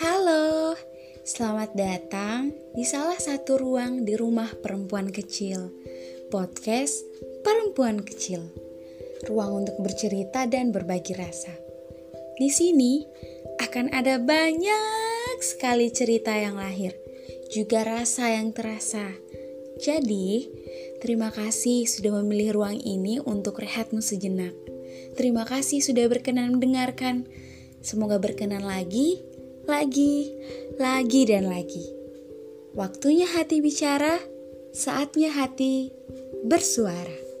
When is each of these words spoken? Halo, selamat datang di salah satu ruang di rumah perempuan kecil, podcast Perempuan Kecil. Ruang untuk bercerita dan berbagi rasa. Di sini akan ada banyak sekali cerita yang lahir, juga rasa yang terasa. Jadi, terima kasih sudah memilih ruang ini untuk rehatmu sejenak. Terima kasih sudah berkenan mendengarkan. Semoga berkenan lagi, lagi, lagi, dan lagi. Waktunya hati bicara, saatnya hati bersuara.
Halo, 0.00 0.72
selamat 1.20 1.76
datang 1.76 2.56
di 2.72 2.80
salah 2.80 3.20
satu 3.20 3.60
ruang 3.60 4.08
di 4.08 4.16
rumah 4.16 4.48
perempuan 4.64 5.12
kecil, 5.12 5.68
podcast 6.32 7.04
Perempuan 7.44 8.00
Kecil. 8.00 8.40
Ruang 9.28 9.68
untuk 9.68 9.76
bercerita 9.84 10.48
dan 10.48 10.72
berbagi 10.72 11.12
rasa. 11.12 11.52
Di 12.40 12.48
sini 12.48 13.04
akan 13.60 13.92
ada 13.92 14.16
banyak 14.16 15.36
sekali 15.44 15.92
cerita 15.92 16.32
yang 16.32 16.56
lahir, 16.56 16.96
juga 17.52 17.84
rasa 17.84 18.32
yang 18.32 18.56
terasa. 18.56 19.12
Jadi, 19.76 20.48
terima 21.04 21.28
kasih 21.28 21.84
sudah 21.84 22.16
memilih 22.24 22.56
ruang 22.56 22.80
ini 22.80 23.20
untuk 23.20 23.60
rehatmu 23.60 24.00
sejenak. 24.00 24.56
Terima 25.20 25.44
kasih 25.44 25.84
sudah 25.84 26.08
berkenan 26.08 26.56
mendengarkan. 26.56 27.28
Semoga 27.82 28.22
berkenan 28.22 28.62
lagi, 28.62 29.18
lagi, 29.66 30.32
lagi, 30.78 31.22
dan 31.28 31.48
lagi. 31.48 31.84
Waktunya 32.72 33.28
hati 33.28 33.60
bicara, 33.60 34.16
saatnya 34.72 35.32
hati 35.32 35.92
bersuara. 36.44 37.31